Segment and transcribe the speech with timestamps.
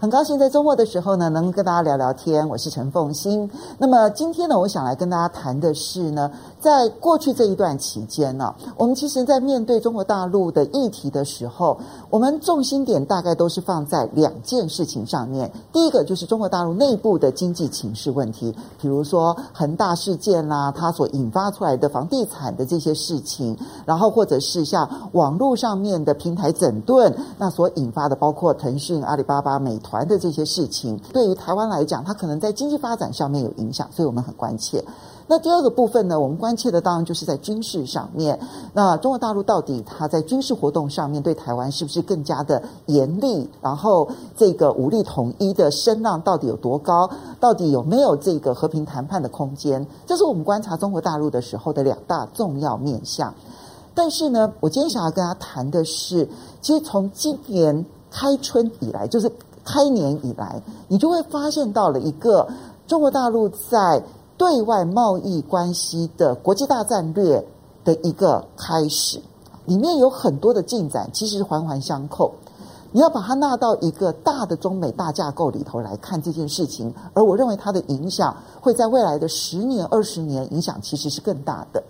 [0.00, 2.48] 很高兴在周末的时候呢，能跟大家聊聊天。
[2.48, 3.50] 我是陈凤欣。
[3.76, 11.78] 那么今天呢，我想来跟大家谈的是呢，在过去这一段期间呢，我们其实在面对中国大陆的议题的时候，
[12.08, 15.52] 我们重心点大概都是放在两件事情上面。
[15.70, 23.54] 第一个就是中国大陆内部的经济情势问题，比如说恒大事件啦，它所引发出来的房地产的这些事情，
[23.84, 29.78] 然后或者是像网络上面的平台整顿，那所引发的包括腾讯、阿里巴巴、美。
[29.90, 34.84] 团的这些事情，对于台湾来讲，它可能在经济发展上面有影响，所以我们很关切。
[35.26, 38.38] 那第二个部分呢，我们关切的当然就是在军事上面。
[38.72, 43.48] 那中国大陆到底它在军事活动上面对台湾是不是更加的严厉？
[43.60, 47.08] 然后这个武力统一的声浪到底有多高？
[47.38, 49.86] 到底有没有这个和平谈判的空间？
[50.06, 53.34] 这是我们观察中国大陆的时候的两大重要面向。
[53.94, 56.28] 但是呢，我今天想要跟他谈的是，
[56.60, 59.30] 其实从今年开春以来，就是。
[59.64, 62.48] 开年以来，你就会发现到了一个
[62.86, 64.02] 中国大陆在
[64.36, 67.44] 对外贸易关系的国际大战略
[67.84, 69.20] 的一个开始，
[69.66, 72.32] 里面有很多的进展，其实环环相扣。
[72.92, 81.80] 你要把它纳到一个大的中美大架构里头来看这件事情，而我认为它的影响会在未来的十年、二十年影响其实是更大的。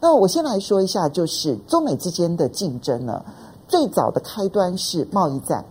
[0.00, 3.22] 那我先来说一下，就是中美之间的竞争呢，
[3.68, 5.62] 最早的开端是贸易战。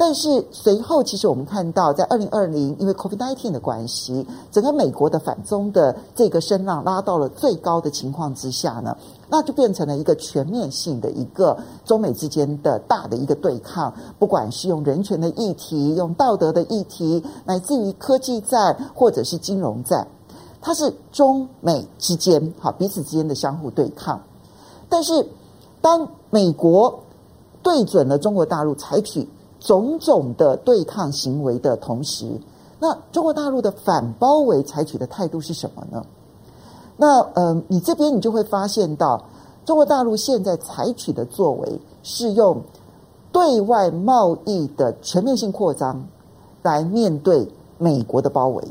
[0.00, 8.96] 但是随后，其实我们看到，在二零二零，因为 COVID-19 的关系，整个美国的反中的这个声浪拉到了最高的情况之下呢，
[9.28, 20.08] 那就变成了一个全面性的一个中美之间的大的一个对抗，不管是用人权的议题、用道德的议题，乃至于科技战或者是金融战，
[20.62, 24.18] 它是中美之间好彼此之间的相互对抗。
[24.88, 25.28] 但是
[25.82, 27.00] 当美国
[27.62, 29.28] 对准了中国大陆采取
[29.60, 32.26] 种种的对抗行为的同时，
[32.80, 36.04] 那中国大陆的反包围采取的态度是什么呢？
[36.96, 39.22] 那呃，你这边你就会发现到，
[39.64, 42.62] 中国大陆现在采取的作为是用
[43.30, 46.06] 对外贸易的全面性扩张
[46.62, 47.48] 来面对
[47.78, 48.66] 美国的包围，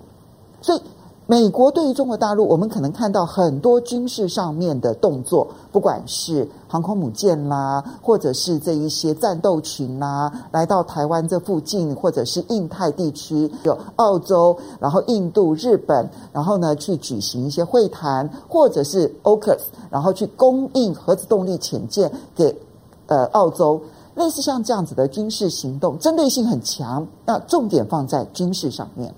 [0.62, 0.81] 所以。
[1.29, 19.59] 美国对于中国大陆，我们可能看到很多军事上面的动作，不管是航空母舰啦，或者是这一些战斗群啦，来到台湾这附近，或者是印太地区，有澳洲，然后印度、日本，然后呢去举行一些会谈，或者是 AUKUS，
[19.91, 22.59] 然后去供应核子动力潜舰给
[23.06, 23.79] 呃澳洲，
[24.16, 29.13] 类似像这样子的军事行动，针对性很强，那重点放在军事上面。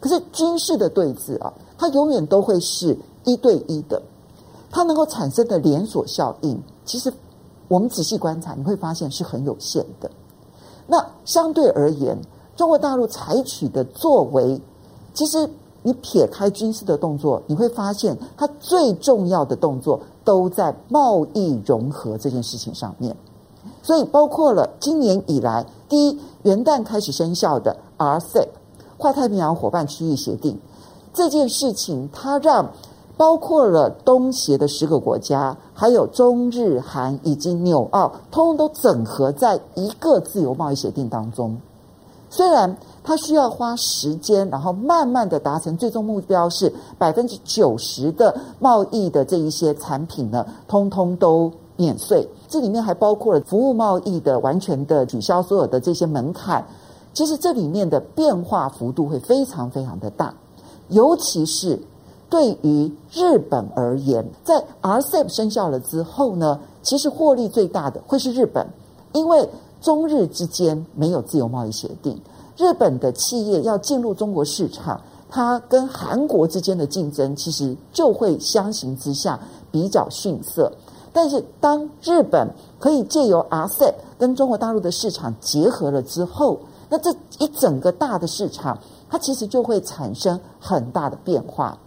[0.00, 4.00] 可是军事的对峙啊，它永远都会是一对一的，
[4.70, 7.12] 它能够产生的连锁效应，其实
[7.68, 10.10] 我们仔细观察，你会发现是很有限的。
[10.86, 12.16] 那相对而言，
[12.56, 14.60] 中国大陆采取的作为，
[15.14, 15.48] 其实
[15.82, 23.16] 你撇开军事的动作，你会发现它最重要的动作都在贸易融合这件事情上面。
[23.82, 28.48] 所以包括了今年以来，第一元旦开始生效的 RCEP。
[28.98, 30.58] 跨太平洋伙伴区域协定
[31.12, 32.70] 这件事情，它让
[33.16, 41.56] 包括了东协的十个国家，还有中日韩以及纽澳，通通都整合在一个自由贸易协定当中。
[42.28, 52.28] 虽然它需要花时间，然后慢慢的达成最终目标是百分之九十的贸易的这一些产品呢，通通都免税。
[52.48, 56.66] 这里面还包括了服务贸易的完全的取消所有的这些门槛。
[57.16, 60.34] 其实这里面的变化幅度会非常非常的大，
[60.90, 61.80] 尤其是
[62.28, 68.66] 对于日本而言，在 RCEP 生效了之后呢，其实获利最大的会是日本，
[69.14, 69.48] 因为
[69.80, 72.20] 中日之间没有自由贸易协定，
[72.58, 75.00] 日本的企业要进入中国市场，
[75.30, 79.40] 它跟韩国之间的竞争其实就会相形之下
[79.72, 80.70] 比较逊色。
[81.14, 82.46] 但是当日本
[82.78, 88.78] 可以借由 RCEP 跟中国大陆的市场结合了之后，那这一整个大的市场，
[89.08, 91.78] 它其实就会产生很大的变化。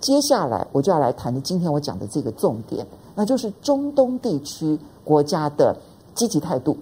[0.00, 5.76] 接下来我就要来谈的，今天我讲的这个重点，那就是中东地区国家的
[6.14, 6.76] 积极态度。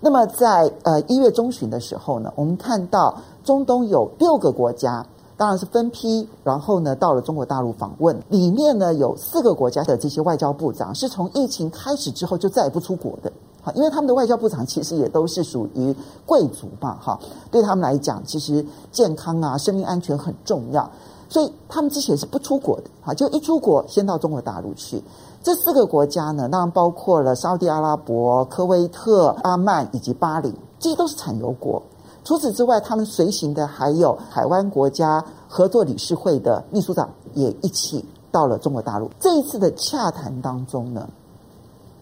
[0.00, 5.06] 那么在呃一月中旬的时候呢，我们看到中东有六个国家，
[5.36, 8.18] 当然是分批，然后呢到了中国大陆访问。
[8.28, 13.30] 里面呢有四个国家的这些外交部长是从疫情开始之后就再也不出国的。
[13.62, 17.18] 好，因为他们的外交部长其实也都是属于贵族嘛，哈，
[17.50, 20.90] 对他们来讲，其实健康啊、生命安全很重要。
[21.28, 25.02] 所以他们之前是不出国的，哈，就一出国先到中国大陆去。
[25.42, 31.80] 这四个国家呢，当然包括了沙特阿拉伯、科威特、阿曼以及巴林，这些都是产油国。
[32.24, 39.10] 除此之外，他们随行的还有海湾国家合作理事会的秘书长也一起到了中国大陆。
[39.18, 41.08] 这一次的洽谈当中呢，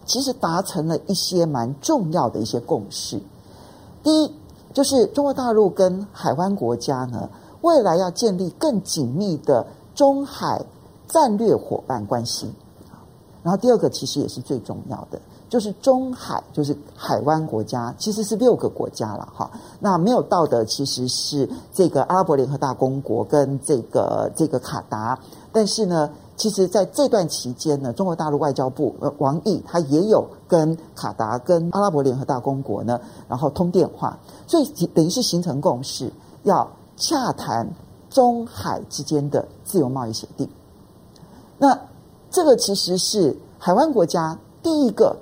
[0.09, 3.21] 其实达成了一些蛮重要的一些共识。
[4.01, 4.33] 第一，
[4.73, 7.29] 就是中国大陆跟海湾国家呢，
[7.61, 10.65] 未来要建立更紧密的中海
[11.07, 12.51] 战略伙伴关系。
[13.43, 19.49] 然后第二个其实也是最重要的，就是中海，就是海湾国家，其实是六个国家了哈。
[19.79, 25.17] 那没有到的其实是这个阿拉伯联合大公国跟这个这个卡达。
[25.53, 26.09] 但是呢，
[26.39, 34.65] 其实在这段期间呢，中国大陆外交部王毅他也有跟卡达跟阿拉伯联合大公国呢，然后通电话，所以
[34.95, 37.69] 等于是形成共识，要洽谈
[38.09, 40.49] 中海之间的自由贸易协定。
[41.59, 41.77] 那。
[42.31, 45.17] 这个其实是海湾国家第一个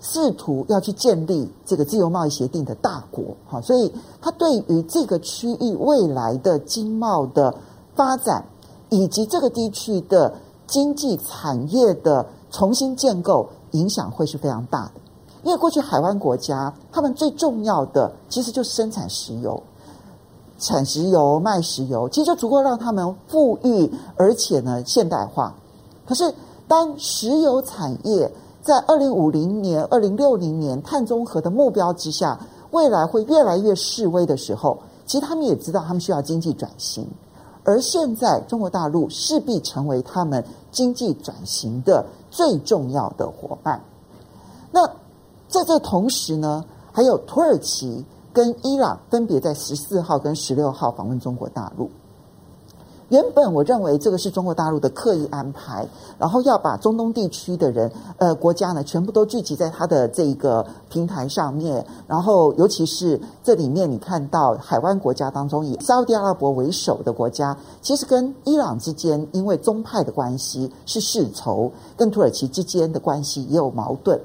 [0.00, 7.52] 试图要去建立这个自由贸易协定的大国，哈，所以它对于这个区域未来的经贸的
[7.96, 8.44] 发展，
[8.88, 10.32] 以及这个地区的
[10.74, 15.00] 经济产业的重新建构，影响会是非常大的。
[15.44, 19.62] 因为过去海湾国家他们最重要的其实就是生产石油、
[20.58, 25.54] 产石油、卖石油，其实就足够让他们富裕，而且呢现代化。
[26.04, 26.34] 可是，
[26.66, 28.28] 当石油产业
[28.60, 32.36] 在二零五零年、二零六零年碳中和的目标之下，
[32.72, 34.76] 未来会越来越式微的时候，
[35.06, 37.06] 其实他们也知道他们需要经济转型，
[37.64, 43.80] 而现在中国大陆势必成为他们经济转型的最重要的伙伴。
[44.70, 44.86] 那
[45.48, 51.90] 在这同时呢，还有土耳其跟伊朗分别在十四号跟十六号访问中国大陆。
[53.14, 55.86] 原本我认为这个是中国大陆的刻意安排，
[56.18, 57.88] 然后要把中东地区的人，
[58.18, 74.20] 呃，国家呢全部都聚集在他的这个平台上面，然后尤其是这里面你看到海湾国家当中以沙乌地阿拉伯为首的国家，其实跟伊朗之间因为宗派的关系是世仇，跟土耳其之间的关系也有矛盾。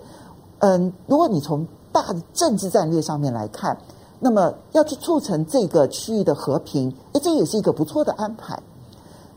[0.61, 3.77] 嗯，如果你从大的政治战略上面来看，
[4.19, 8.59] 那么要去促成这个区域的和平，诶，这也是一个不错的安排。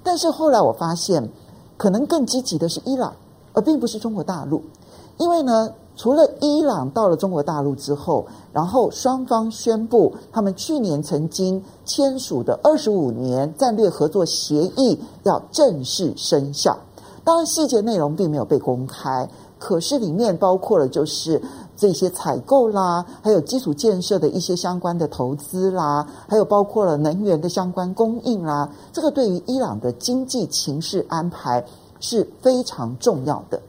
[0.02, 1.28] 但是后来我发现，
[1.76, 3.14] 可能更积极的是伊朗，
[3.52, 4.62] 而并不是中国大陆。
[5.18, 16.76] 因为呢，除了伊朗到了中国大陆之后，然后双方宣布他们去年曾经签署的二十五年战略合作协议要正式生效。
[17.24, 19.28] 当然，细节内容并没有被公开，
[19.58, 21.40] 可是里面包括了就是。
[21.76, 31.64] 这些采购啦，还有基础建设的一些相关的投资啦，还有包括了能源的相关供应啦，这个对于伊朗的经济情势安排
[31.98, 33.60] 是非常重要的。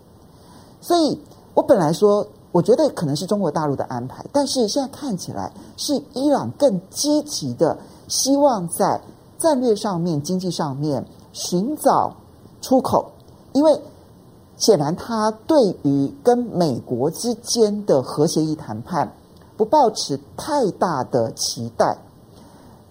[0.81, 1.19] 所以
[1.53, 7.77] 我本来说，我觉得可能是中国大陆的安排，但是现在看起来是伊朗更积极的，
[8.07, 9.01] 希望在
[9.38, 12.13] 战略上面、经济上面寻找
[12.61, 13.09] 出口，
[13.53, 13.81] 因为。
[14.55, 19.11] 显然，他对于跟美国之间的核协议谈判
[19.57, 21.97] 不抱持太大的期待，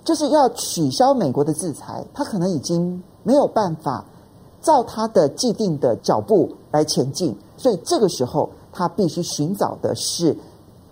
[0.04, 4.04] 就是要取消美国的制裁，他可能已经没有办法
[4.60, 10.36] 照他的既定的脚步来前进，所以这个时候他必须寻找的是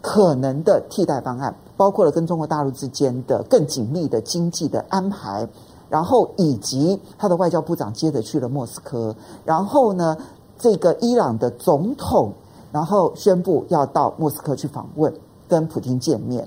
[0.01, 5.47] 可能的替代方案，包括了跟中国大陆之间的更紧密的经济的安排，
[5.89, 9.15] 然后以及他的外交部长接着去了莫斯科，
[9.45, 10.17] 然后呢，
[10.61, 12.31] 这个伊朗的总统，
[12.71, 15.13] 然后宣布要到莫斯科去访问，
[15.49, 16.47] 跟普京见面，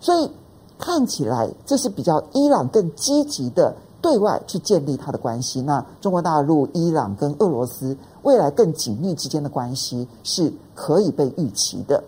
[0.00, 0.30] 所以
[0.78, 5.60] 看起来这是比较伊朗更积极的对外去建立他的关系。
[5.60, 12.02] 那中国大陆、伊朗跟俄罗斯未来更紧密之间的关系是可以被预期的。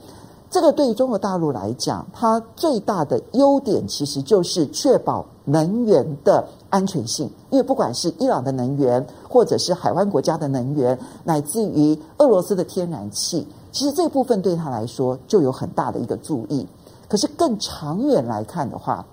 [0.50, 16.66] 这个对于中国大陆来讲，它最大的优点其实就是确保能源的安全性，因为不管是伊朗的能源，或者是海湾国家的能源，乃至于俄罗斯的天然气，其实这部分对他来说就有很大的一个注意。
[17.10, 19.04] 可是更长远来看的话，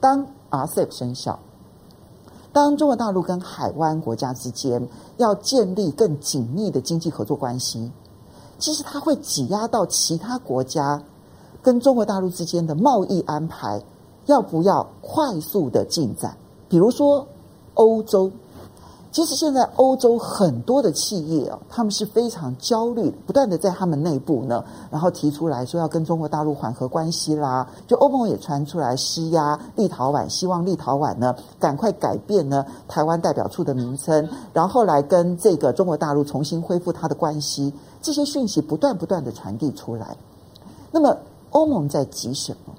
[0.00, 1.38] 当 RCEP 生效，
[2.52, 7.88] 当中国大陆跟海湾国家之间要建立更紧密的经济合作关系。
[8.58, 11.00] 其实它会挤压到其他国家
[11.62, 13.80] 跟中国大陆之间的贸易安排，
[14.26, 16.36] 要不要快速的进展？
[16.70, 17.26] 比如说
[17.74, 18.30] 欧洲，
[19.10, 27.68] 其实现在欧洲很多的企业啊，他们是非常焦虑，不断的在他们内部呢，然后提出来说要跟中国大陆缓和关系啦。
[27.88, 37.74] 就欧盟也传出来施压立陶宛，希望立陶宛呢赶快改变呢台湾代表处的名称，然后来跟这个中国大陆重新恢复它的关系。
[38.00, 40.16] 这些讯息不断不断的传递出来。
[40.92, 41.16] 那么
[41.50, 42.72] 欧盟在急什么？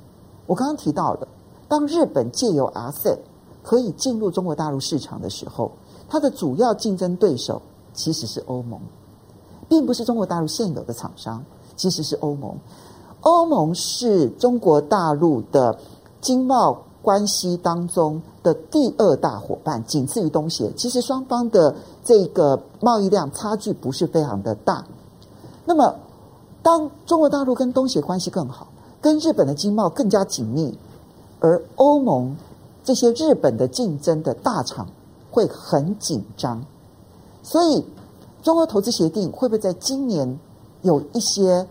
[0.47, 1.27] 我刚刚提到了，
[1.67, 3.17] 当日本借由 RCEP
[3.63, 5.71] 可以进入中国大陆市场的时候。
[6.09, 7.61] 它的主要竞争对手
[7.93, 8.79] 其实是欧盟，
[9.69, 11.43] 并不是中国大陆现有的厂商，
[11.77, 12.53] 其实是欧盟。
[13.21, 15.79] 欧盟是中国大陆的
[16.19, 20.71] 经贸关系当中的第二大伙伴，仅次于东协。
[20.73, 24.83] 其实双方的这个贸易量差距不是非常的大。
[25.65, 25.95] 那么，
[26.61, 28.67] 当中国大陆跟东协关系更好，
[28.99, 30.77] 跟日本的经贸更加紧密，
[31.39, 32.35] 而欧盟
[32.83, 34.87] 这些日本的竞争的大厂。
[35.33, 36.61] 会很紧张，
[37.41, 37.85] 所以
[38.43, 40.37] 中欧投资协定会不会在今年
[40.81, 41.65] 有一些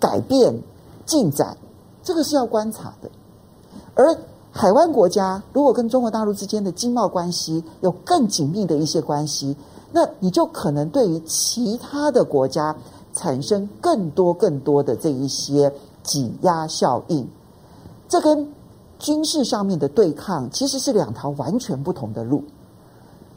[0.00, 0.62] 改变
[1.04, 1.54] 进展？
[2.02, 3.10] 这个是要观察的。
[3.94, 4.16] 而
[4.50, 9.54] 海湾国家如果跟中国大陆之间的经贸关系有更紧密的一些关系，
[9.92, 12.74] 那你就可能对于其他的国家
[13.12, 15.70] 产生更多更多的这一些
[16.02, 17.28] 挤压效应。
[18.08, 18.50] 这跟
[18.98, 22.42] 军事上面的对抗其实是两条完全不同的路。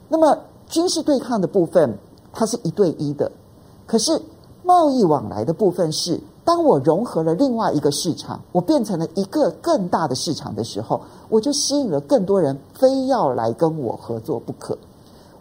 [0.10, 0.38] 那么
[0.68, 1.98] 军事对抗的部分，
[2.34, 3.32] 它是一对一的；
[3.86, 4.22] 可是
[4.64, 14.78] 贸易往来的部分是，当我融合了另外一个市场，我变成了一个更大的市场的时候，我就吸引了更多人非要来跟我合作不可。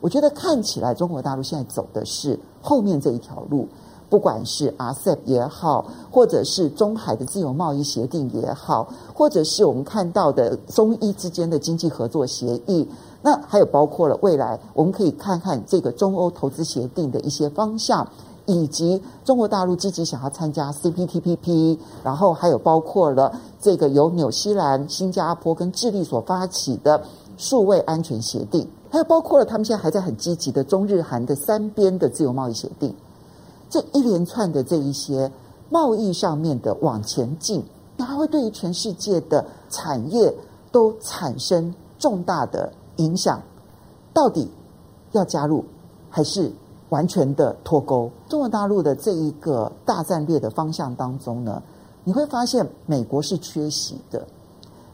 [0.01, 3.69] 我觉得看起来中国大陆现在走的是后面这一条路，
[4.11, 12.87] 不管是 RCEP 也好，或者是中海的自由贸易协定也好，或者是我们看到的中伊之间的经济合作协议。
[13.23, 18.09] 那还有包括了未来，我们可以看看这个中欧投资协定的一些方向，
[18.47, 27.03] 以及中国大陆积极想要参加 CPTPP，然后还有包括了这个由纽西兰、新加坡跟智利所发起的
[27.37, 32.95] 数位安全协定，还有包括了他们现在还在很积极的中日韩的三边的自由贸易协定，
[33.71, 35.33] 这一连串的这一些
[35.71, 37.65] 贸易上面的往前进，
[37.97, 40.35] 那还会对于全世界的产业
[40.71, 42.71] 都产生重大的。
[42.97, 43.41] 影响
[44.13, 44.51] 到底
[45.13, 45.65] 要加入
[46.11, 46.53] 还是
[46.91, 48.11] 完全的脱钩？
[48.29, 51.63] 中国大陆的这一个大战略的方向当中呢，
[52.05, 54.27] 你会发现美国是缺席的。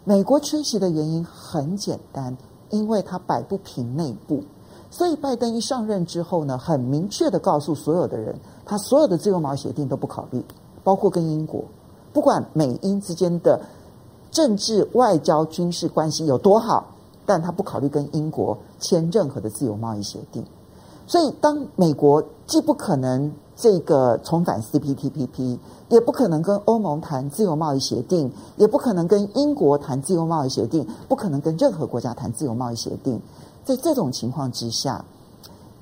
[0.04, 2.37] 美国缺席的原因很简单，
[2.71, 4.45] 因为它摆不平内部。
[4.88, 10.44] 所以拜登一上任之后呢，很明确的告诉所有的人，他所有的自由贸易协定都不考虑，
[10.85, 11.64] 包括跟英国，
[12.12, 13.58] 不管美英之间的
[14.30, 16.88] 政治、外交、军事关系有多好。
[17.28, 20.44] 但他不考虑跟英国签任何的自由贸易协定，
[21.08, 25.58] 所以当美国既不可能这个重返 CPTPP，
[25.88, 33.20] 也不可能跟欧盟谈自由贸易协定，也不可能跟英国谈自由贸易协定，不可能跟任何国家谈自由贸易协定，
[33.64, 35.04] 在这种情况之下，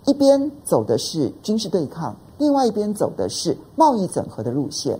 [0.06, 4.98] 一边走的是军事对抗，另外一边走的是贸易整合的路线，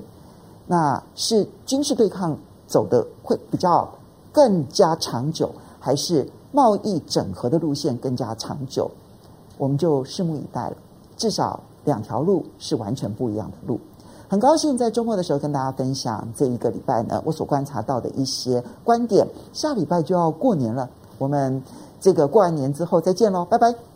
[0.67, 2.37] 那是军事对抗
[2.67, 3.89] 走的会比较
[4.33, 5.51] 更加长久。
[5.81, 8.91] 还是贸易整合的路线更加长久，
[9.59, 10.77] 我们就拭目以待了。
[11.15, 13.79] 至少两条路是完全不一样的路。
[14.27, 19.29] 很高兴在周末的时候跟大家分享这一个礼拜呢，我所观察到的一些观点。
[19.53, 20.89] 下礼拜就要过年了，
[21.19, 21.63] 我们
[22.01, 23.94] 这个过完年之后再见喽，拜拜。